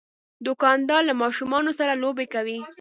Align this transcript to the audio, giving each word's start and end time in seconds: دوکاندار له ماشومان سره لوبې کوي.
دوکاندار 0.45 1.01
له 1.09 1.13
ماشومان 1.21 1.63
سره 1.79 1.93
لوبې 2.03 2.25
کوي. 2.33 2.57